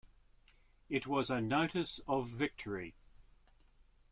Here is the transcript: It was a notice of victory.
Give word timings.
It 0.89 1.05
was 1.05 1.29
a 1.29 1.39
notice 1.41 1.99
of 2.07 2.27
victory. 2.27 2.95